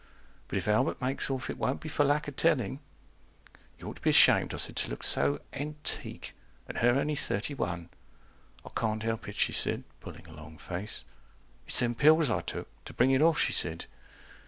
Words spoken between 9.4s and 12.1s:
said, pulling a long face, It's them